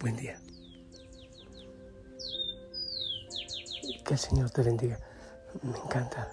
buen 0.00 0.16
día. 0.16 0.40
Que 4.04 4.14
el 4.14 4.18
Señor 4.18 4.50
te 4.50 4.62
bendiga. 4.62 4.98
Me 5.62 5.76
encanta 5.76 6.28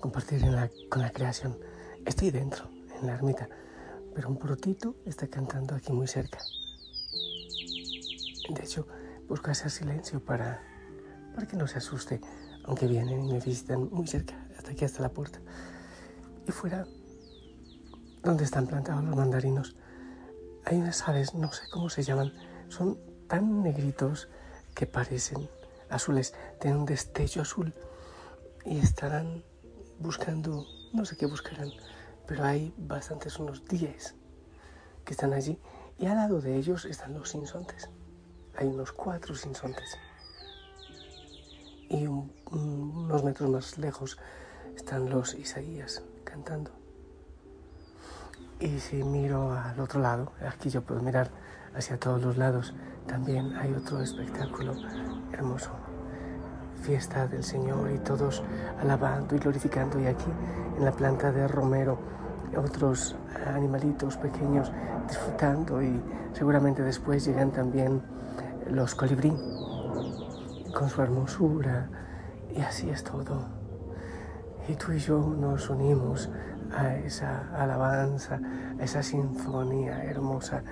compartir 0.00 0.42
con 0.90 1.00
la 1.00 1.10
creación. 1.10 1.58
Estoy 2.04 2.30
dentro, 2.30 2.68
en 3.00 3.06
la 3.06 3.14
ermita, 3.14 3.48
pero 4.14 4.28
un 4.28 4.38
protito 4.38 4.96
está 5.06 5.26
cantando 5.26 5.74
aquí 5.74 5.92
muy 5.92 6.06
cerca. 6.06 6.38
De 8.50 8.62
hecho, 8.62 8.86
busco 9.26 9.50
hacer 9.50 9.70
silencio 9.70 10.22
para, 10.22 10.62
para 11.34 11.46
que 11.46 11.56
no 11.56 11.66
se 11.66 11.78
asuste, 11.78 12.20
aunque 12.64 12.86
vienen 12.86 13.24
y 13.24 13.32
me 13.32 13.40
visitan 13.40 13.88
muy 13.90 14.06
cerca, 14.06 14.34
hasta 14.56 14.72
aquí, 14.72 14.84
hasta 14.84 15.02
la 15.02 15.08
puerta. 15.08 15.40
Y 16.46 16.52
fuera, 16.52 16.86
donde 18.22 18.44
están 18.44 18.66
plantados 18.66 19.02
los 19.04 19.16
mandarinos, 19.16 19.76
hay 20.66 20.76
unas 20.76 21.08
aves, 21.08 21.34
no 21.34 21.52
sé 21.52 21.62
cómo 21.70 21.88
se 21.88 22.02
llaman, 22.02 22.32
son 22.70 22.98
tan 23.28 23.62
negritos 23.62 24.28
que 24.74 24.86
parecen 24.86 25.48
azules, 25.90 26.34
tienen 26.60 26.80
un 26.80 26.86
destello 26.86 27.42
azul 27.42 27.74
y 28.64 28.78
estarán 28.78 29.44
buscando, 29.98 30.64
no 30.92 31.04
sé 31.04 31.16
qué 31.16 31.26
buscarán, 31.26 31.70
pero 32.26 32.44
hay 32.44 32.72
bastantes, 32.78 33.38
unos 33.38 33.64
10 33.66 34.14
que 35.04 35.12
están 35.12 35.32
allí 35.32 35.58
y 35.98 36.06
al 36.06 36.16
lado 36.16 36.40
de 36.40 36.56
ellos 36.56 36.84
están 36.86 37.12
los 37.14 37.30
sinsontes. 37.30 37.90
Hay 38.56 38.66
unos 38.68 38.92
cuatro 38.92 39.34
sinsontes. 39.34 39.98
Y 41.88 42.06
unos 42.06 43.24
metros 43.24 43.50
más 43.50 43.78
lejos 43.78 44.18
están 44.76 45.10
los 45.10 45.34
Isaías 45.34 46.02
cantando. 46.24 46.70
Y 48.60 48.78
si 48.78 49.02
miro 49.02 49.52
al 49.52 49.78
otro 49.80 50.00
lado, 50.00 50.32
aquí 50.46 50.70
yo 50.70 50.82
puedo 50.82 51.02
mirar 51.02 51.30
hacia 51.74 51.98
todos 51.98 52.22
los 52.22 52.36
lados, 52.36 52.74
también 53.06 53.54
hay 53.56 53.72
otro 53.72 54.00
espectáculo 54.00 54.74
hermoso. 55.32 55.70
Fiesta 56.82 57.26
del 57.26 57.44
Señor 57.44 57.90
y 57.90 57.98
todos 57.98 58.42
alabando 58.80 59.34
y 59.34 59.38
glorificando. 59.38 60.00
Y 60.00 60.06
aquí 60.06 60.30
en 60.76 60.84
la 60.84 60.92
planta 60.92 61.30
de 61.30 61.46
Romero, 61.46 61.98
otros 62.56 63.16
animalitos 63.46 64.16
pequeños 64.16 64.72
disfrutando 65.06 65.82
y 65.82 66.02
seguramente 66.32 66.82
después 66.82 67.24
llegan 67.24 67.50
también 67.50 68.02
los 68.70 68.94
colibrí 68.94 69.32
con 70.74 70.88
su 70.88 71.02
hermosura 71.02 71.88
y 72.54 72.60
así 72.60 72.88
es 72.90 73.04
todo. 73.04 73.48
Y 74.68 74.74
tú 74.74 74.92
y 74.92 74.98
yo 74.98 75.18
nos 75.18 75.68
unimos 75.68 76.30
a 76.72 76.94
esa 76.94 77.48
alabanza, 77.56 78.40
a 78.78 78.82
esa 78.82 79.02
sinfonía 79.02 80.04
hermosa 80.04 80.62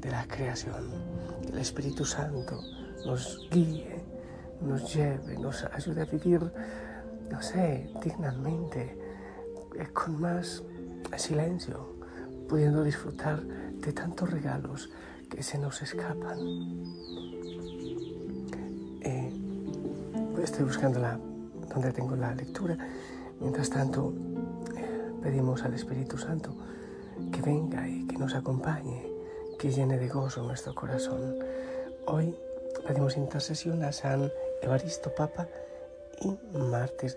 de 0.00 0.10
la 0.10 0.26
creación. 0.26 0.90
El 1.52 1.58
Espíritu 1.58 2.04
Santo 2.04 2.60
nos 3.04 3.48
guíe, 3.50 4.02
nos 4.60 4.94
lleve, 4.94 5.38
nos 5.38 5.64
ayude 5.64 6.02
a 6.02 6.04
vivir, 6.04 6.52
no 7.30 7.42
sé, 7.42 7.90
dignamente, 8.02 8.98
eh, 9.78 9.86
con 9.92 10.20
más 10.20 10.62
silencio, 11.16 11.94
pudiendo 12.48 12.82
disfrutar 12.82 13.42
de 13.42 13.92
tantos 13.92 14.30
regalos 14.30 14.90
que 15.28 15.42
se 15.42 15.58
nos 15.58 15.80
escapan. 15.82 16.38
Eh, 19.02 19.32
estoy 20.42 20.64
buscando 20.64 20.98
la, 20.98 21.18
donde 21.72 21.92
tengo 21.92 22.16
la 22.16 22.34
lectura. 22.34 22.76
Mientras 23.40 23.70
tanto, 23.70 24.12
pedimos 25.22 25.62
al 25.62 25.74
Espíritu 25.74 26.18
Santo 26.18 26.54
que 27.32 27.42
venga 27.42 27.88
y 27.88 28.06
que 28.06 28.16
nos 28.16 28.34
acompañe, 28.34 29.09
que 29.60 29.70
llene 29.70 29.98
de 29.98 30.08
gozo 30.08 30.42
nuestro 30.42 30.74
corazón. 30.74 31.38
Hoy 32.06 32.34
pedimos 32.86 33.18
intercesión 33.18 33.84
a 33.84 33.92
San 33.92 34.32
Evaristo 34.62 35.14
Papa 35.14 35.48
y 36.22 36.56
mártir. 36.56 37.14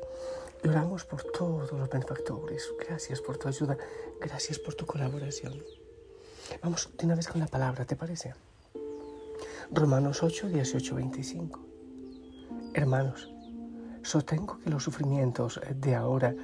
Y 0.62 0.68
oramos 0.68 1.06
por 1.06 1.24
todos 1.24 1.72
los 1.72 1.90
benefactores. 1.90 2.70
Gracias 2.86 3.22
por 3.22 3.38
tu 3.38 3.48
ayuda, 3.48 3.78
gracias 4.20 4.60
por 4.60 4.74
tu 4.74 4.86
colaboración. 4.86 5.54
Vamos 6.62 6.90
de 6.98 7.06
una 7.06 7.16
vez 7.16 7.30
con 7.30 7.40
la 7.40 7.48
palabra, 7.48 7.86
¿te 7.86 7.96
parece? 7.96 8.34
Romanos 9.72 10.22
8, 10.22 10.50
18, 10.50 10.96
25. 10.96 11.60
Hermanos, 12.74 13.32
sostengo 14.02 14.60
que 14.60 14.70
los 14.70 14.84
sufrimientos 14.84 15.62
de 15.74 15.96
ahora 15.96 16.36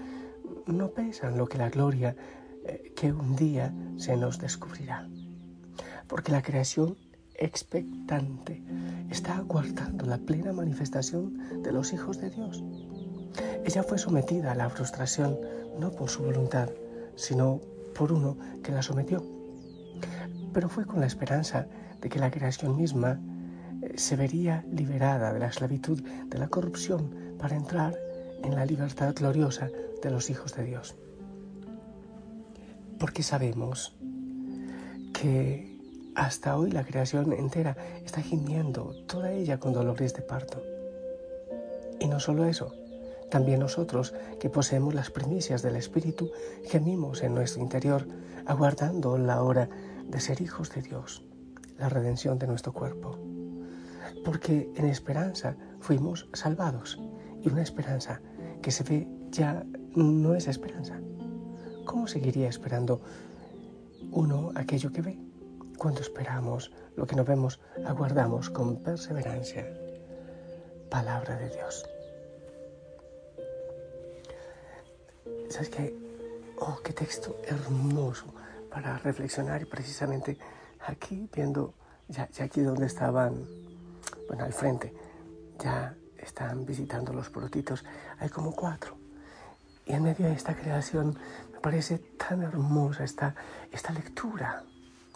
no 0.65 0.91
pesan 0.91 1.37
lo 1.37 1.45
que 1.45 1.57
la 1.57 1.69
gloria 1.69 2.15
eh, 2.63 2.93
que 2.95 3.11
un 3.11 3.35
día 3.35 3.73
se 3.97 4.15
nos 4.15 4.39
descubrirá. 4.39 5.05
Porque 6.09 6.33
la 6.33 6.41
creación 6.41 6.97
expectante 7.35 8.61
está 9.09 9.37
aguardando 9.37 10.05
la 10.05 10.17
plena 10.17 10.51
manifestación 10.51 11.61
de 11.63 11.71
los 11.71 11.93
hijos 11.93 12.19
de 12.19 12.29
Dios. 12.29 12.63
Ella 13.65 13.83
fue 13.83 13.97
sometida 13.97 14.51
a 14.51 14.55
la 14.55 14.69
frustración 14.69 15.39
no 15.79 15.91
por 15.91 16.09
su 16.09 16.23
voluntad, 16.23 16.69
sino 17.15 17.61
por 17.95 18.11
uno 18.11 18.37
que 18.63 18.71
la 18.71 18.81
sometió. 18.81 19.23
Pero 20.53 20.67
fue 20.67 20.85
con 20.85 20.99
la 20.99 21.07
esperanza 21.07 21.67
de 22.01 22.09
que 22.09 22.19
la 22.19 22.31
creación 22.31 22.75
misma 22.75 23.19
eh, 23.81 23.93
se 23.97 24.15
vería 24.15 24.65
liberada 24.71 25.33
de 25.33 25.39
la 25.39 25.47
esclavitud 25.47 26.01
de 26.01 26.37
la 26.37 26.47
corrupción 26.47 27.35
para 27.37 27.55
entrar 27.55 27.95
en 28.43 28.55
la 28.55 28.65
libertad 28.65 29.13
gloriosa 29.15 29.69
de 30.01 30.11
los 30.11 30.29
hijos 30.29 30.55
de 30.55 30.63
Dios. 30.63 30.95
Porque 32.97 33.23
sabemos 33.23 33.95
que 35.13 35.78
hasta 36.19 36.57
hoy 36.57 36.69
la 36.69 36.83
creación 36.83 37.31
entera 37.31 37.77
está 38.03 38.21
gimiendo, 38.21 38.93
toda 39.07 39.31
ella 39.31 39.57
con 39.57 39.71
dolores 39.71 40.13
de 40.13 40.21
parto. 40.21 40.61
Y 41.97 42.07
no 42.07 42.19
solo 42.19 42.43
eso, 42.43 42.73
también 43.31 43.61
nosotros 43.61 44.13
que 44.37 44.49
poseemos 44.49 44.93
las 44.93 45.11
primicias 45.11 45.61
del 45.61 45.77
Espíritu 45.77 46.29
gemimos 46.65 47.23
en 47.23 47.35
nuestro 47.35 47.61
interior, 47.61 48.05
aguardando 48.45 49.17
la 49.17 49.41
hora 49.41 49.69
de 50.09 50.19
ser 50.19 50.41
hijos 50.41 50.75
de 50.75 50.81
Dios, 50.81 51.23
la 51.77 51.87
redención 51.87 52.37
de 52.37 52.47
nuestro 52.47 52.73
cuerpo. 52.73 53.17
Porque 54.25 54.69
en 54.75 54.87
esperanza 54.87 55.55
fuimos 55.79 56.27
salvados 56.33 56.99
y 57.41 57.47
una 57.47 57.61
esperanza 57.61 58.19
que 58.61 58.71
se 58.71 58.83
ve 58.83 59.07
ya 59.31 59.63
no 59.95 60.35
es 60.35 60.49
esperanza. 60.49 60.99
¿Cómo 61.85 62.07
seguiría 62.07 62.49
esperando 62.49 62.99
uno 64.11 64.51
aquello 64.55 64.91
que 64.91 65.01
ve? 65.01 65.28
Cuando 65.79 66.01
esperamos 66.01 66.73
lo 66.97 67.07
que 67.07 67.15
no 67.15 67.23
vemos, 67.23 67.61
aguardamos 67.85 68.49
con 68.49 68.83
perseverancia. 68.83 69.65
Palabra 70.91 71.37
de 71.37 71.49
Dios. 71.49 71.85
¿Sabes 75.49 75.69
qué? 75.69 75.95
Oh, 76.59 76.79
qué 76.83 76.91
texto 76.91 77.37
hermoso 77.45 78.25
para 78.69 78.97
reflexionar 78.97 79.61
y 79.61 79.65
precisamente 79.65 80.37
aquí 80.85 81.29
viendo, 81.33 81.73
ya, 82.09 82.27
ya 82.29 82.43
aquí 82.43 82.59
donde 82.59 82.85
estaban, 82.85 83.47
bueno, 84.27 84.43
al 84.43 84.51
frente, 84.51 84.93
ya 85.63 85.95
están 86.17 86.65
visitando 86.65 87.13
los 87.13 87.29
protitos, 87.29 87.85
hay 88.19 88.27
como 88.27 88.53
cuatro. 88.53 88.97
Y 89.85 89.93
en 89.93 90.03
medio 90.03 90.25
de 90.25 90.33
esta 90.33 90.57
creación 90.57 91.17
me 91.53 91.61
parece 91.61 91.99
tan 91.99 92.43
hermosa 92.43 93.05
esta, 93.05 93.33
esta 93.71 93.93
lectura, 93.93 94.65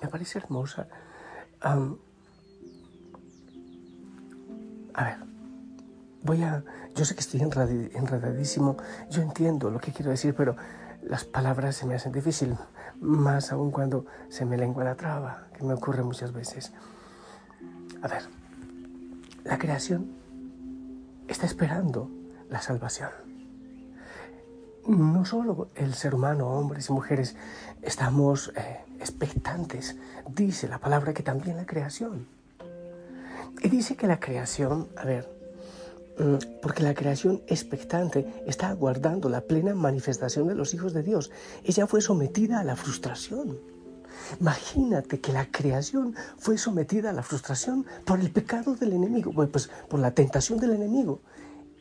me 0.03 0.09
parece 0.09 0.37
hermosa. 0.39 0.87
a 1.61 1.77
ver, 5.03 5.17
voy 6.23 6.43
a, 6.43 6.63
yo 6.93 7.05
sé 7.05 7.15
que 7.15 7.21
estoy 7.21 7.41
enredadísimo, 7.41 8.75
yo 9.09 9.21
entiendo 9.21 9.71
lo 9.71 9.79
que 9.79 9.93
quiero 9.93 10.11
decir, 10.11 10.35
pero 10.35 10.57
las 11.01 11.23
palabras 11.23 11.77
se 11.77 11.85
me 11.85 11.95
hacen 11.95 12.11
difícil, 12.11 12.57
más 12.99 13.53
aún 13.53 13.71
cuando 13.71 14.05
se 14.29 14.45
me 14.45 14.57
lengua 14.57 14.83
la 14.83 14.95
traba, 14.95 15.47
que 15.57 15.63
me 15.63 15.73
ocurre 15.73 16.03
muchas 16.03 16.33
veces. 16.33 16.73
A 18.01 18.07
ver, 18.09 18.23
la 19.45 19.57
creación 19.57 20.11
está 21.29 21.45
esperando 21.45 22.11
la 22.49 22.61
salvación. 22.61 23.09
No 24.85 25.23
solo 25.23 25.69
el 25.75 25.93
ser 25.93 26.13
humano, 26.13 26.49
hombres 26.49 26.89
y 26.89 26.93
mujeres, 26.93 27.37
estamos 27.81 28.51
eh, 28.57 28.83
expectantes, 29.03 29.95
dice 30.27 30.67
la 30.67 30.79
palabra 30.79 31.13
que 31.13 31.23
también 31.23 31.57
la 31.57 31.65
creación. 31.65 32.27
Y 33.61 33.69
dice 33.69 33.95
que 33.95 34.07
la 34.07 34.19
creación, 34.19 34.87
a 34.95 35.05
ver, 35.05 35.29
mm, 36.17 36.61
porque 36.61 36.83
la 36.83 36.93
creación 36.93 37.41
expectante 37.47 38.43
está 38.47 38.69
aguardando 38.69 39.29
la 39.29 39.41
plena 39.41 39.75
manifestación 39.75 40.47
de 40.47 40.55
los 40.55 40.73
hijos 40.73 40.93
de 40.93 41.03
Dios. 41.03 41.31
Ella 41.63 41.87
fue 41.87 42.01
sometida 42.01 42.59
a 42.59 42.63
la 42.63 42.75
frustración. 42.75 43.59
Imagínate 44.39 45.19
que 45.19 45.33
la 45.33 45.45
creación 45.51 46.15
fue 46.37 46.57
sometida 46.57 47.09
a 47.09 47.13
la 47.13 47.23
frustración 47.23 47.85
por 48.05 48.19
el 48.19 48.31
pecado 48.31 48.75
del 48.75 48.93
enemigo, 48.93 49.31
pues 49.33 49.69
por 49.89 49.99
la 49.99 50.11
tentación 50.11 50.59
del 50.59 50.73
enemigo 50.73 51.21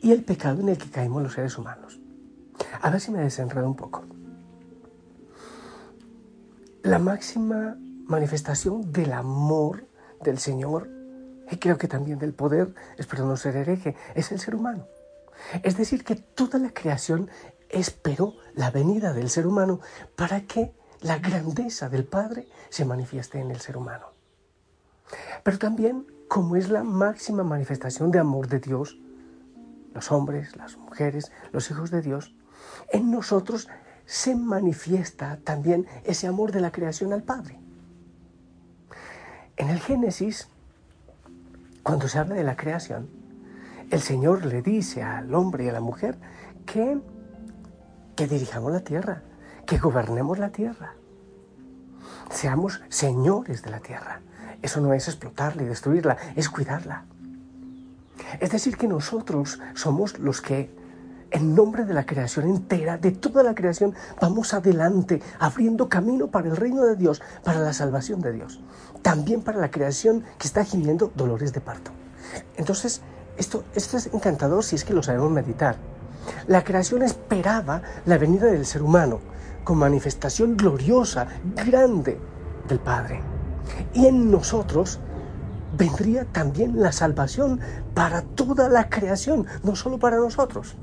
y 0.01 0.11
el 0.11 0.23
pecado 0.23 0.61
en 0.61 0.69
el 0.69 0.77
que 0.77 0.89
caímos 0.89 1.23
los 1.23 1.33
seres 1.33 1.57
humanos. 1.57 1.99
A 2.81 2.89
ver 2.89 2.99
si 2.99 3.11
me 3.11 3.19
desenredo 3.19 3.67
un 3.67 3.75
poco. 3.75 4.03
La 6.83 6.99
máxima 6.99 7.77
manifestación 8.07 8.91
del 8.91 9.13
amor 9.13 9.87
del 10.21 10.37
Señor 10.37 10.89
y 11.49 11.55
creo 11.55 11.77
que 11.77 11.87
también 11.87 12.19
del 12.19 12.33
poder, 12.33 12.75
espero 12.97 13.25
no 13.25 13.37
ser 13.37 13.55
hereje, 13.55 13.95
es 14.15 14.33
el 14.33 14.39
ser 14.41 14.53
humano. 14.53 14.85
Es 15.63 15.77
decir, 15.77 16.03
que 16.03 16.15
toda 16.15 16.59
la 16.59 16.73
creación 16.73 17.29
esperó 17.69 18.35
la 18.53 18.69
venida 18.69 19.13
del 19.13 19.29
ser 19.29 19.47
humano 19.47 19.79
para 20.17 20.41
que 20.41 20.73
la 20.99 21.19
grandeza 21.19 21.87
del 21.87 22.03
Padre 22.03 22.49
se 22.69 22.83
manifieste 22.83 23.39
en 23.39 23.51
el 23.51 23.61
ser 23.61 23.77
humano. 23.77 24.07
Pero 25.41 25.57
también, 25.59 26.05
como 26.27 26.57
es 26.57 26.69
la 26.69 26.83
máxima 26.83 27.43
manifestación 27.43 28.11
de 28.11 28.19
amor 28.19 28.49
de 28.49 28.59
Dios, 28.59 28.99
los 29.93 30.11
hombres, 30.11 30.57
las 30.57 30.75
mujeres, 30.75 31.31
los 31.53 31.71
hijos 31.71 31.91
de 31.91 32.01
Dios, 32.01 32.35
en 32.91 33.09
nosotros 33.09 33.69
se 34.05 34.35
manifiesta 34.35 35.39
también 35.43 35.87
ese 36.03 36.27
amor 36.27 36.51
de 36.51 36.61
la 36.61 36.71
creación 36.71 37.13
al 37.13 37.23
Padre. 37.23 37.59
En 39.57 39.69
el 39.69 39.79
Génesis, 39.79 40.47
cuando 41.83 42.07
se 42.07 42.19
habla 42.19 42.35
de 42.35 42.43
la 42.43 42.55
creación, 42.55 43.09
el 43.91 44.01
Señor 44.01 44.45
le 44.45 44.61
dice 44.61 45.03
al 45.03 45.33
hombre 45.35 45.65
y 45.65 45.69
a 45.69 45.73
la 45.73 45.79
mujer 45.79 46.17
que, 46.65 46.99
que 48.15 48.27
dirijamos 48.27 48.71
la 48.71 48.79
tierra, 48.79 49.21
que 49.65 49.77
gobernemos 49.77 50.39
la 50.39 50.49
tierra, 50.49 50.95
seamos 52.31 52.81
señores 52.89 53.61
de 53.61 53.69
la 53.69 53.79
tierra. 53.79 54.21
Eso 54.61 54.81
no 54.81 54.93
es 54.93 55.07
explotarla 55.07 55.63
y 55.63 55.65
destruirla, 55.65 56.17
es 56.35 56.49
cuidarla. 56.49 57.05
Es 58.39 58.51
decir, 58.51 58.77
que 58.77 58.87
nosotros 58.87 59.59
somos 59.75 60.19
los 60.19 60.41
que, 60.41 60.73
en 61.33 61.55
nombre 61.55 61.83
de 61.83 61.95
la 61.95 62.05
creación 62.05 62.47
entera, 62.47 62.97
de 62.97 63.11
toda 63.11 63.41
la 63.41 63.55
creación, 63.55 63.95
vamos 64.21 64.53
adelante, 64.53 65.21
abriendo 65.39 65.89
camino 65.89 66.27
para 66.27 66.47
el 66.47 66.55
reino 66.55 66.83
de 66.83 66.95
Dios, 66.95 67.21
para 67.43 67.59
la 67.59 67.73
salvación 67.73 68.21
de 68.21 68.31
Dios. 68.31 68.61
También 69.01 69.41
para 69.41 69.57
la 69.57 69.71
creación 69.71 70.23
que 70.37 70.47
está 70.47 70.63
gimiendo 70.63 71.11
dolores 71.15 71.51
de 71.51 71.59
parto. 71.59 71.91
Entonces, 72.55 73.01
esto, 73.35 73.63
esto 73.73 73.97
es 73.97 74.11
encantador 74.13 74.63
si 74.63 74.75
es 74.75 74.85
que 74.85 74.93
lo 74.93 75.01
sabemos 75.01 75.31
meditar. 75.31 75.75
La 76.47 76.63
creación 76.63 77.01
esperaba 77.01 77.81
la 78.05 78.19
venida 78.19 78.45
del 78.45 78.67
ser 78.67 78.83
humano 78.83 79.19
con 79.63 79.79
manifestación 79.79 80.55
gloriosa, 80.55 81.27
grande 81.65 82.19
del 82.67 82.79
Padre. 82.79 83.21
Y 83.93 84.05
en 84.05 84.29
nosotros 84.29 84.99
vendría 85.75 86.25
también 86.25 86.79
la 86.79 86.91
salvación 86.91 87.59
para 87.95 88.21
toda 88.21 88.69
la 88.69 88.87
creación, 88.87 89.47
no 89.63 89.75
solo 89.75 89.97
para 89.97 90.17
nosotros. 90.17 90.77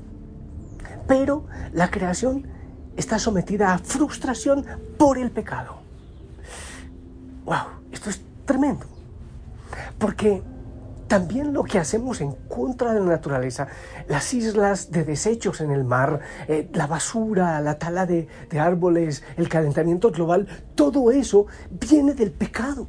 Pero 1.07 1.45
la 1.73 1.89
creación 1.89 2.47
está 2.95 3.19
sometida 3.19 3.73
a 3.73 3.79
frustración 3.79 4.65
por 4.97 5.17
el 5.17 5.31
pecado. 5.31 5.81
¡Wow! 7.45 7.81
Esto 7.91 8.09
es 8.09 8.21
tremendo. 8.45 8.85
Porque 9.97 10.43
también 11.07 11.53
lo 11.53 11.63
que 11.63 11.77
hacemos 11.77 12.21
en 12.21 12.31
contra 12.47 12.93
de 12.93 13.01
la 13.01 13.07
naturaleza, 13.07 13.67
las 14.07 14.33
islas 14.33 14.91
de 14.91 15.03
desechos 15.03 15.59
en 15.59 15.71
el 15.71 15.83
mar, 15.83 16.21
eh, 16.47 16.69
la 16.73 16.87
basura, 16.87 17.59
la 17.59 17.77
tala 17.77 18.05
de, 18.05 18.27
de 18.49 18.59
árboles, 18.59 19.23
el 19.35 19.49
calentamiento 19.49 20.11
global, 20.11 20.47
todo 20.75 21.11
eso 21.11 21.47
viene 21.69 22.13
del 22.13 22.31
pecado. 22.31 22.87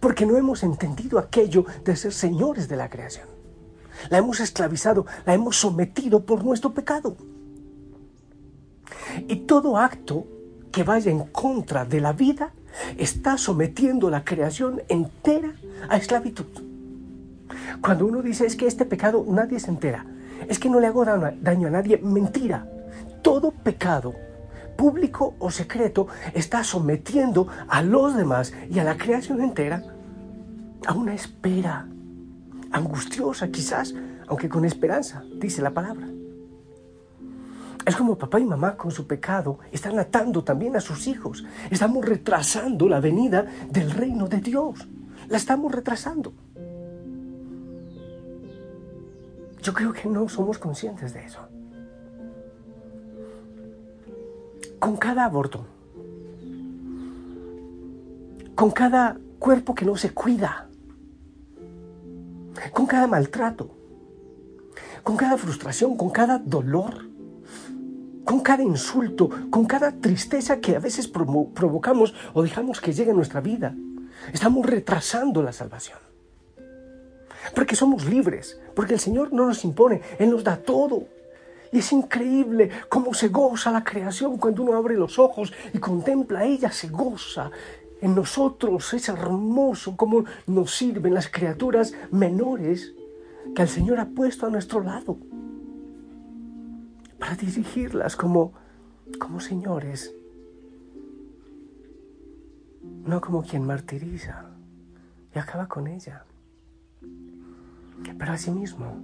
Porque 0.00 0.26
no 0.26 0.36
hemos 0.36 0.62
entendido 0.62 1.18
aquello 1.18 1.64
de 1.84 1.96
ser 1.96 2.12
señores 2.12 2.68
de 2.68 2.76
la 2.76 2.90
creación. 2.90 3.33
La 4.10 4.18
hemos 4.18 4.40
esclavizado, 4.40 5.06
la 5.26 5.34
hemos 5.34 5.56
sometido 5.56 6.24
por 6.24 6.44
nuestro 6.44 6.72
pecado. 6.72 7.16
Y 9.28 9.36
todo 9.36 9.78
acto 9.78 10.26
que 10.72 10.82
vaya 10.82 11.10
en 11.10 11.24
contra 11.26 11.84
de 11.84 12.00
la 12.00 12.12
vida 12.12 12.52
está 12.98 13.38
sometiendo 13.38 14.10
la 14.10 14.24
creación 14.24 14.82
entera 14.88 15.54
a 15.88 15.96
esclavitud. 15.96 16.46
Cuando 17.80 18.06
uno 18.06 18.22
dice 18.22 18.46
es 18.46 18.56
que 18.56 18.66
este 18.66 18.84
pecado 18.84 19.24
nadie 19.28 19.60
se 19.60 19.70
entera, 19.70 20.04
es 20.48 20.58
que 20.58 20.68
no 20.68 20.80
le 20.80 20.88
hago 20.88 21.04
daño 21.04 21.68
a 21.68 21.70
nadie, 21.70 21.98
mentira. 21.98 22.68
Todo 23.22 23.52
pecado, 23.52 24.14
público 24.76 25.34
o 25.38 25.50
secreto, 25.50 26.08
está 26.34 26.64
sometiendo 26.64 27.46
a 27.68 27.82
los 27.82 28.16
demás 28.16 28.52
y 28.70 28.78
a 28.78 28.84
la 28.84 28.96
creación 28.96 29.40
entera 29.40 29.82
a 30.86 30.92
una 30.92 31.14
espera 31.14 31.86
angustiosa 32.74 33.48
quizás, 33.48 33.94
aunque 34.26 34.48
con 34.48 34.64
esperanza, 34.64 35.22
dice 35.36 35.62
la 35.62 35.70
palabra. 35.70 36.08
Es 37.86 37.96
como 37.96 38.18
papá 38.18 38.40
y 38.40 38.44
mamá 38.44 38.76
con 38.76 38.90
su 38.90 39.06
pecado 39.06 39.58
están 39.70 39.98
atando 39.98 40.42
también 40.42 40.74
a 40.74 40.80
sus 40.80 41.06
hijos. 41.06 41.44
Estamos 41.70 42.04
retrasando 42.04 42.88
la 42.88 42.98
venida 42.98 43.46
del 43.70 43.90
reino 43.90 44.26
de 44.26 44.40
Dios. 44.40 44.88
La 45.28 45.36
estamos 45.36 45.70
retrasando. 45.70 46.32
Yo 49.62 49.72
creo 49.72 49.92
que 49.92 50.08
no 50.08 50.28
somos 50.28 50.58
conscientes 50.58 51.14
de 51.14 51.24
eso. 51.24 51.40
Con 54.78 54.96
cada 54.96 55.24
aborto, 55.24 55.64
con 58.54 58.70
cada 58.70 59.16
cuerpo 59.38 59.74
que 59.74 59.84
no 59.84 59.96
se 59.96 60.10
cuida, 60.10 60.68
con 62.72 62.86
cada 62.86 63.06
maltrato, 63.06 63.70
con 65.02 65.16
cada 65.16 65.36
frustración, 65.36 65.96
con 65.96 66.10
cada 66.10 66.38
dolor, 66.38 67.08
con 68.24 68.40
cada 68.40 68.62
insulto, 68.62 69.28
con 69.50 69.66
cada 69.66 69.92
tristeza 69.92 70.60
que 70.60 70.76
a 70.76 70.80
veces 70.80 71.08
provocamos 71.08 72.14
o 72.32 72.42
dejamos 72.42 72.80
que 72.80 72.92
llegue 72.92 73.10
a 73.10 73.14
nuestra 73.14 73.40
vida, 73.40 73.74
estamos 74.32 74.66
retrasando 74.66 75.42
la 75.42 75.52
salvación. 75.52 75.98
Porque 77.54 77.76
somos 77.76 78.06
libres, 78.06 78.58
porque 78.74 78.94
el 78.94 79.00
Señor 79.00 79.32
no 79.32 79.46
nos 79.46 79.64
impone, 79.64 80.00
Él 80.18 80.30
nos 80.30 80.42
da 80.42 80.56
todo. 80.56 81.06
Y 81.70 81.78
es 81.78 81.92
increíble 81.92 82.70
cómo 82.88 83.12
se 83.12 83.28
goza 83.28 83.70
la 83.70 83.84
creación 83.84 84.38
cuando 84.38 84.62
uno 84.62 84.74
abre 84.74 84.96
los 84.96 85.18
ojos 85.18 85.52
y 85.72 85.78
contempla 85.78 86.44
ella, 86.44 86.70
se 86.70 86.88
goza. 86.88 87.50
En 88.04 88.14
nosotros 88.14 88.92
es 88.92 89.08
hermoso 89.08 89.96
cómo 89.96 90.26
nos 90.46 90.76
sirven 90.76 91.14
las 91.14 91.30
criaturas 91.30 91.94
menores 92.10 92.92
que 93.54 93.62
el 93.62 93.68
Señor 93.68 93.98
ha 93.98 94.10
puesto 94.10 94.44
a 94.44 94.50
nuestro 94.50 94.82
lado 94.82 95.16
para 97.18 97.34
dirigirlas 97.34 98.14
como, 98.14 98.52
como 99.18 99.40
señores, 99.40 100.14
no 103.06 103.22
como 103.22 103.42
quien 103.42 103.64
martiriza 103.64 104.50
y 105.34 105.38
acaba 105.38 105.66
con 105.66 105.86
ella. 105.86 106.26
Pero 108.18 108.32
asimismo, 108.32 109.02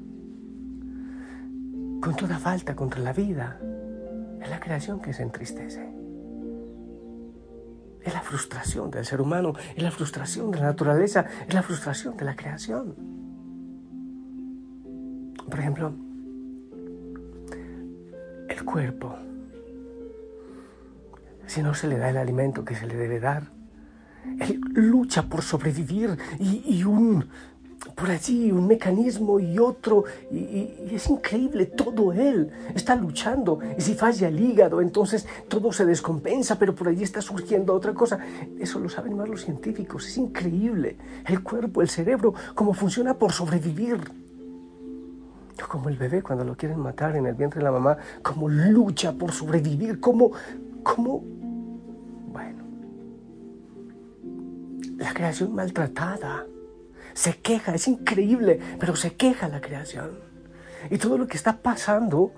con 2.03 2.17
toda 2.19 2.39
falta 2.39 2.77
contra 2.77 3.01
la 3.01 3.15
vida, 3.15 3.59
es 4.43 4.51
la 4.51 4.61
creación 4.61 5.01
que 5.01 5.15
se 5.15 5.23
entristece. 5.23 6.00
Es 8.11 8.15
la 8.15 8.23
frustración 8.23 8.91
del 8.91 9.05
ser 9.05 9.21
humano, 9.21 9.53
es 9.77 9.81
la 9.85 9.93
frustración 9.93 10.51
de 10.51 10.59
la 10.59 10.65
naturaleza, 10.65 11.27
es 11.47 11.55
la 11.55 11.63
frustración 11.63 12.17
de 12.17 12.25
la 12.25 12.35
creación. 12.35 12.97
Por 15.49 15.61
ejemplo, 15.61 15.93
el 18.49 18.65
cuerpo, 18.65 19.15
si 21.47 21.63
no 21.63 21.73
se 21.73 21.87
le 21.87 21.99
da 21.99 22.11
el 22.11 22.17
alimento 22.17 22.65
que 22.65 22.75
se 22.75 22.89
le 22.89 22.97
debe 22.97 23.21
dar, 23.21 23.53
él 24.41 24.61
lucha 24.73 25.29
por 25.29 25.43
sobrevivir 25.43 26.19
y, 26.41 26.65
y 26.67 26.83
un, 26.83 27.29
por 28.01 28.11
allí 28.11 28.51
un 28.51 28.67
mecanismo 28.67 29.39
y 29.39 29.59
otro, 29.59 30.05
y, 30.33 30.89
es 30.91 31.11
increíble, 31.11 31.67
todo 31.67 32.15
él 32.15 32.51
está 32.75 32.97
luchando. 32.97 33.59
Y 33.77 33.83
si 33.83 33.95
falla 33.95 34.29
el 34.29 34.41
hígado, 34.41 34.81
entonces 34.81 35.27
todo 35.49 35.71
se 35.71 35.85
descompensa, 35.85 36.59
pero 36.59 36.75
por 36.75 36.89
allí 36.89 37.03
está 37.03 37.21
surgiendo 37.21 37.75
otra 37.75 37.93
cosa. 37.93 38.19
Eso 38.59 38.79
lo 38.81 38.89
saben 38.89 39.19
más 39.19 39.29
los 39.29 39.43
científicos, 39.43 40.09
es 40.09 40.17
increíble. 40.17 40.97
El 41.27 41.43
cuerpo, 41.43 41.83
el 41.83 41.91
cerebro, 41.91 42.33
cómo 42.55 42.73
funciona 42.73 43.13
por 43.13 43.33
sobrevivir. 43.33 44.01
Como 45.69 45.91
el 45.91 45.99
bebé 45.99 46.23
cuando 46.23 46.43
lo 46.43 46.57
quieren 46.57 46.81
matar 46.81 47.17
en 47.17 47.27
el 47.27 47.35
vientre 47.35 47.59
de 47.59 47.65
la 47.65 47.71
mamá, 47.71 47.99
cómo 48.23 48.49
lucha 48.49 49.13
por 49.13 49.33
sobrevivir, 49.33 50.01
cómo, 50.01 50.33
cómo, 50.83 51.23
bueno, 52.33 52.65
la 54.97 55.13
creación 55.13 55.55
maltratada 55.55 56.47
se 57.15 57.39
queja, 57.39 57.75
es 57.75 57.89
increíble, 57.89 58.61
pero 58.79 58.97
se 58.97 59.15
queja 59.15 59.49
la 59.49 59.61
creación. 59.61 60.19
Y 60.91 60.99
todo 60.99 61.19
lo 61.19 61.27
que 61.27 61.37
está 61.37 61.59
pasando 61.59 62.33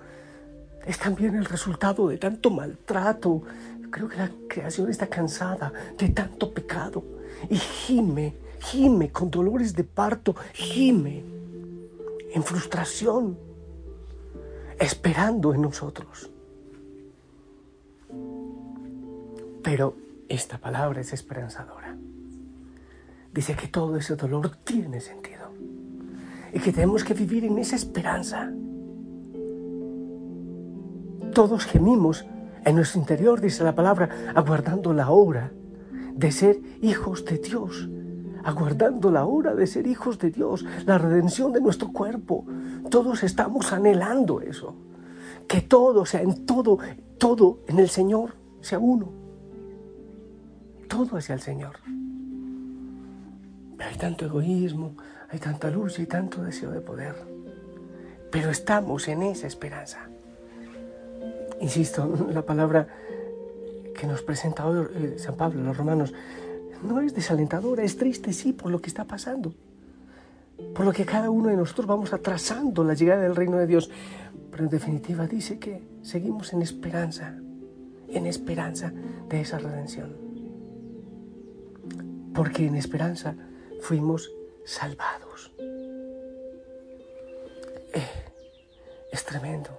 es 0.87 0.99
también 0.99 1.37
el 1.37 1.45
resultado 1.45 2.09
de 2.09 2.19
tanto 2.19 2.51
maltrato. 2.51 3.43
Creo 3.91 4.09
que 4.09 4.17
la 4.17 4.31
creación 4.49 4.91
está 4.91 5.07
cansada 5.07 5.73
de 5.99 6.09
tanto 6.09 6.53
pecado 6.53 7.05
y 7.49 7.57
gime, 7.57 8.35
gime 8.61 9.11
con 9.11 9.31
dolores 9.31 9.75
de 9.75 9.85
parto, 9.85 10.35
gime 10.55 11.25
en 12.35 12.43
frustración, 12.43 13.39
esperando 14.79 15.55
en 15.55 15.63
nosotros. 15.63 16.31
Pero 19.63 19.95
esta 20.29 20.59
palabra 20.59 21.03
es 21.03 21.13
esperanzadora. 21.13 21.97
Dice 23.33 23.57
que 23.57 23.69
todo 23.69 23.97
ese 23.97 24.17
dolor 24.17 24.57
tiene 24.65 25.01
sentido 25.01 25.33
y 26.53 26.61
que 26.61 26.73
tenemos 26.73 27.03
que 27.03 27.15
vivir 27.15 27.45
en 27.45 27.59
esa 27.59 27.77
esperanza. 27.77 28.53
Todos 31.33 31.65
gemimos 31.65 32.27
en 32.65 32.77
nuestro 32.77 33.01
interior, 33.01 33.41
dice 33.41 33.65
la 33.65 33.75
palabra, 33.75 34.33
aguardando 34.35 34.93
la 34.93 35.11
hora 35.11 35.53
de 36.15 36.31
ser 36.31 36.61
hijos 36.83 37.25
de 37.25 37.39
Dios, 37.39 37.89
aguardando 38.45 39.11
la 39.11 39.25
hora 39.25 39.55
de 39.55 39.67
ser 39.67 39.87
hijos 39.87 40.19
de 40.19 40.31
Dios, 40.31 40.65
la 40.85 40.99
redención 40.99 41.53
de 41.53 41.61
nuestro 41.63 41.91
cuerpo. 41.91 42.45
Todos 42.91 43.23
estamos 43.23 43.73
anhelando 43.73 44.43
eso, 44.43 44.75
que 45.49 45.63
todo, 45.63 46.05
sea, 46.05 46.21
en 46.21 46.45
todo, 46.45 46.79
todo 47.19 47.61
en 47.67 47.79
el 47.79 47.89
Señor 47.89 48.35
sea 48.61 48.79
uno. 48.79 49.13
Todo 50.87 51.17
hacia 51.17 51.35
el 51.35 51.41
Señor. 51.41 51.77
Hay 53.89 53.97
tanto 53.97 54.25
egoísmo, 54.27 54.97
hay 55.31 55.39
tanta 55.39 55.71
lucha 55.71 56.03
y 56.03 56.07
tanto 56.07 56.43
deseo 56.43 56.71
de 56.71 56.81
poder. 56.81 57.15
Pero 58.31 58.51
estamos 58.51 59.09
en 59.09 59.23
esa 59.23 59.47
esperanza. 59.47 60.09
Insisto, 61.61 62.07
la 62.33 62.43
palabra 62.43 62.87
que 63.95 64.07
nos 64.07 64.23
presenta 64.23 64.67
hoy 64.67 64.87
eh, 64.95 65.15
San 65.19 65.37
Pablo, 65.37 65.63
los 65.63 65.77
romanos, 65.77 66.13
no 66.83 67.01
es 67.01 67.15
desalentadora, 67.15 67.85
es 67.85 67.97
triste, 67.97 68.33
sí, 68.33 68.53
por 68.53 68.71
lo 68.71 68.81
que 68.81 68.89
está 68.89 69.05
pasando. 69.05 69.55
Por 70.75 70.85
lo 70.85 70.93
que 70.93 71.05
cada 71.05 71.31
uno 71.31 71.49
de 71.49 71.57
nosotros 71.57 71.87
vamos 71.87 72.13
atrasando 72.13 72.85
la 72.85 72.95
llegada 72.95 73.23
del 73.23 73.37
reino 73.37 73.59
de 73.59 73.67
Dios. 73.67 73.91
Pero 74.51 74.65
en 74.65 74.71
definitiva 74.71 75.27
dice 75.27 75.59
que 75.59 75.83
seguimos 76.03 76.53
en 76.53 76.63
esperanza, 76.63 77.35
en 78.09 78.27
esperanza 78.27 78.93
de 79.29 79.41
esa 79.41 79.59
redención. 79.59 80.17
Porque 82.35 82.67
en 82.67 82.77
esperanza 82.77 83.35
fuimos 83.83 84.31
salvados. 84.65 85.53
Eh, 87.93 88.09
es 89.11 89.25
tremendo. 89.25 89.71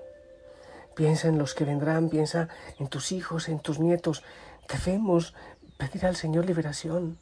Piensa 0.93 1.29
en 1.29 1.37
los 1.39 1.55
que 1.55 1.63
vendrán, 1.63 2.09
piensa 2.09 2.49
en 2.79 2.87
tus 2.87 3.11
hijos, 3.11 3.49
en 3.49 3.59
tus 3.59 3.79
nietos. 3.79 4.21
Debemos 4.69 5.33
pedir 5.77 6.05
al 6.05 6.15
Señor 6.15 6.45
liberación 6.45 7.17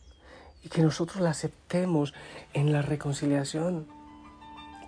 y 0.64 0.70
que 0.70 0.82
nosotros 0.82 1.22
la 1.22 1.30
aceptemos 1.30 2.14
en 2.54 2.74
la 2.74 2.82
reconciliación. 2.82 3.88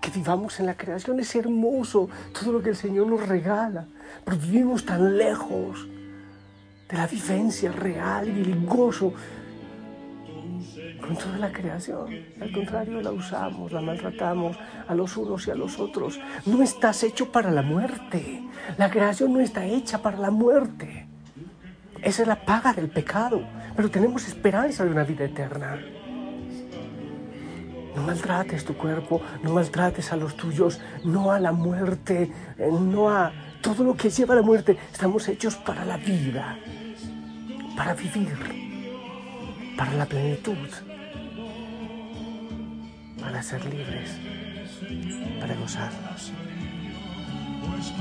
Que 0.01 0.09
vivamos 0.09 0.59
en 0.59 0.65
la 0.65 0.75
creación 0.75 1.19
es 1.19 1.33
hermoso 1.35 2.09
todo 2.37 2.51
lo 2.51 2.61
que 2.61 2.71
el 2.71 2.75
Señor 2.75 3.07
nos 3.07 3.25
regala, 3.25 3.87
pero 4.25 4.37
vivimos 4.37 4.85
tan 4.85 5.17
lejos 5.17 5.87
de 6.89 6.97
la 6.97 7.07
vivencia 7.07 7.71
real 7.71 8.27
y 8.27 8.41
el 8.41 8.65
gozo 8.65 9.13
con 11.05 11.17
toda 11.17 11.37
la 11.37 11.51
creación. 11.51 12.07
Al 12.39 12.51
contrario, 12.51 13.01
la 13.01 13.11
usamos, 13.11 13.71
la 13.71 13.81
maltratamos 13.81 14.57
a 14.87 14.95
los 14.95 15.17
unos 15.17 15.45
y 15.47 15.51
a 15.51 15.55
los 15.55 15.77
otros. 15.79 16.19
No 16.45 16.63
estás 16.63 17.03
hecho 17.03 17.31
para 17.31 17.51
la 17.51 17.61
muerte. 17.61 18.41
La 18.77 18.89
creación 18.89 19.33
no 19.33 19.41
está 19.41 19.65
hecha 19.65 20.01
para 20.01 20.17
la 20.17 20.31
muerte. 20.31 21.07
Esa 22.01 22.21
es 22.21 22.27
la 22.27 22.45
paga 22.45 22.73
del 22.73 22.89
pecado. 22.89 23.41
Pero 23.75 23.91
tenemos 23.91 24.27
esperanza 24.27 24.85
de 24.85 24.91
una 24.91 25.03
vida 25.03 25.25
eterna. 25.25 25.77
No 27.95 28.03
maltrates 28.03 28.63
tu 28.63 28.75
cuerpo, 28.75 29.21
no 29.43 29.51
maltrates 29.51 30.11
a 30.13 30.15
los 30.15 30.35
tuyos, 30.35 30.79
no 31.03 31.31
a 31.31 31.39
la 31.39 31.51
muerte, 31.51 32.31
eh, 32.57 32.69
no 32.71 33.09
a 33.09 33.31
todo 33.61 33.83
lo 33.83 33.95
que 33.95 34.09
lleva 34.09 34.33
a 34.33 34.37
la 34.37 34.41
muerte. 34.41 34.77
Estamos 34.91 35.27
hechos 35.27 35.55
para 35.57 35.85
la 35.85 35.97
vida, 35.97 36.57
para 37.75 37.93
vivir, 37.93 38.35
para 39.77 39.93
la 39.93 40.05
plenitud 40.05 40.57
para 43.23 43.41
ser 43.41 43.63
libres, 43.65 44.19
para 45.39 45.55
gozarnos. 45.55 46.31
Pues 47.65 47.93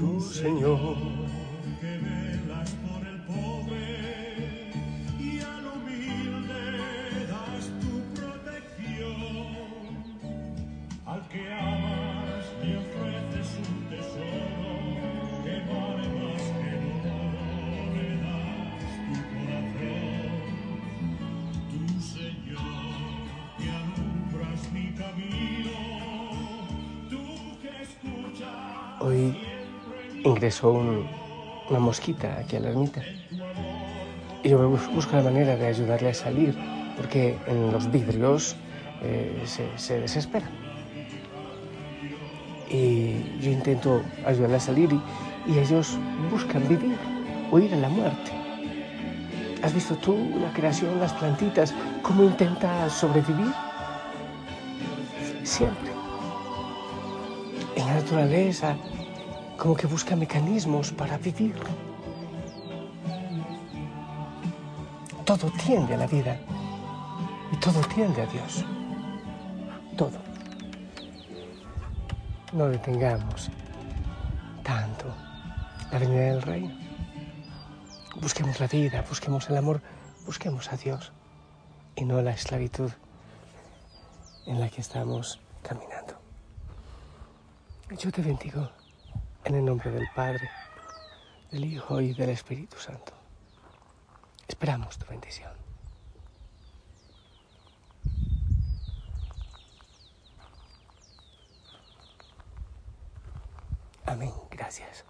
Señor. 0.00 0.96
Que 1.78 1.98
velas 1.98 2.70
por 2.84 3.06
el 3.06 3.20
pobre 3.26 4.72
y 5.18 5.40
al 5.40 5.66
humilde 5.66 7.26
das 7.28 7.64
tu 7.82 7.92
protección. 8.14 9.20
Al 11.04 11.28
que 11.28 11.52
amas 11.52 12.46
y 12.64 12.76
ofreces 12.80 13.50
un 13.68 13.76
tesoro 13.90 14.72
que 15.44 15.54
vale 15.68 16.06
más 16.16 16.44
que 16.56 16.68
el 16.76 16.84
oro, 17.20 17.48
le 17.94 18.08
das 18.24 18.88
tu 19.06 19.14
corazón. 19.32 20.40
Tu 21.70 21.82
Señor, 22.00 23.20
que 23.58 23.68
alumbras 23.68 24.62
mi 24.72 24.86
camino, 24.94 25.76
tú 27.10 27.22
que 27.60 27.72
escuchas. 27.82 29.02
Hoy 29.02 29.49
ingresó 30.24 30.72
una 30.72 31.78
mosquita 31.78 32.38
aquí 32.38 32.56
a 32.56 32.60
la 32.60 32.70
ermita. 32.70 33.02
Y 34.42 34.48
yo 34.48 34.68
busco 34.68 35.16
la 35.16 35.22
manera 35.22 35.56
de 35.56 35.66
ayudarle 35.66 36.10
a 36.10 36.14
salir, 36.14 36.54
porque 36.96 37.38
en 37.46 37.72
los 37.72 37.90
vidrios 37.90 38.56
eh, 39.02 39.42
se, 39.76 40.00
desespera. 40.00 40.48
Y 42.70 43.38
yo 43.40 43.50
intento 43.50 44.02
ayudarle 44.24 44.56
a 44.56 44.60
salir 44.60 44.90
y, 44.92 45.52
y 45.52 45.58
ellos 45.58 45.98
buscan 46.30 46.66
vivir, 46.68 46.96
huir 47.50 47.74
a 47.74 47.76
la 47.76 47.88
muerte. 47.88 48.32
¿Has 49.62 49.74
visto 49.74 49.94
tú 49.96 50.16
la 50.40 50.52
creación, 50.52 50.98
las 51.00 51.12
plantitas, 51.12 51.74
cómo 52.02 52.24
intenta 52.24 52.88
sobrevivir? 52.88 53.52
Siempre. 55.42 55.90
En 57.76 57.86
la 57.86 57.94
naturaleza, 57.94 58.76
como 59.60 59.76
que 59.76 59.86
busca 59.86 60.16
mecanismos 60.16 60.90
para 60.90 61.18
vivir. 61.18 61.54
Todo 65.26 65.52
tiende 65.62 65.94
a 65.94 65.98
la 65.98 66.06
vida 66.06 66.40
y 67.52 67.56
todo 67.58 67.78
tiende 67.94 68.22
a 68.22 68.26
Dios. 68.26 68.64
Todo. 69.98 70.18
No 72.54 72.68
detengamos 72.68 73.50
tanto 74.64 75.04
la 75.92 75.98
venida 75.98 76.32
del 76.32 76.40
reino. 76.40 76.74
Busquemos 78.18 78.58
la 78.60 78.66
vida, 78.66 79.04
busquemos 79.06 79.50
el 79.50 79.58
amor, 79.58 79.82
busquemos 80.24 80.72
a 80.72 80.78
Dios 80.78 81.12
y 81.96 82.06
no 82.06 82.22
la 82.22 82.30
esclavitud 82.30 82.90
en 84.46 84.58
la 84.58 84.70
que 84.70 84.80
estamos 84.80 85.38
caminando. 85.62 86.14
Yo 87.98 88.10
te 88.10 88.22
bendigo. 88.22 88.79
En 89.44 89.54
el 89.54 89.64
nombre 89.64 89.90
del 89.90 90.08
Padre, 90.14 90.50
del 91.50 91.64
Hijo 91.64 92.00
y 92.00 92.12
del 92.12 92.30
Espíritu 92.30 92.76
Santo. 92.78 93.12
Esperamos 94.46 94.98
tu 94.98 95.06
bendición. 95.06 95.52
Amén. 104.06 104.32
Gracias. 104.50 105.04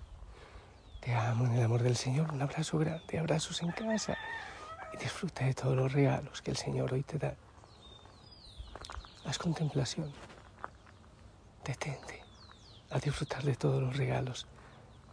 Te 1.01 1.15
amo 1.15 1.47
en 1.47 1.53
el 1.55 1.65
amor 1.65 1.83
del 1.83 1.97
Señor. 1.97 2.33
Un 2.33 2.43
abrazo 2.43 2.79
grande, 2.79 3.19
abrazos 3.19 3.61
en 3.63 3.73
casa 3.73 4.17
y 4.93 4.99
disfruta 4.99 5.45
de 5.45 5.55
todos 5.55 5.77
los 5.77 5.93
regalos 5.93 6.41
que 6.43 6.51
el 6.51 6.57
Señor 6.57 6.93
hoy 6.93 7.03
te 7.03 7.19
da. 7.19 7.35
Haz 9.25 9.39
contemplación. 9.39 10.13
Detente 11.65 12.20
a 12.91 12.99
disfrutar 12.99 13.43
de 13.45 13.55
todos 13.55 13.83
los 13.83 13.97
regalos 13.97 14.47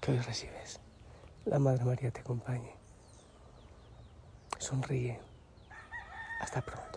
que 0.02 0.12
hoy 0.12 0.20
recibes. 0.20 0.80
La 1.46 1.60
Madre 1.60 1.86
María 1.86 2.12
te 2.12 2.22
acompañe. 2.22 2.74
Sonríe. 4.60 5.20
Hasta 6.42 6.62
pronto. 6.62 6.97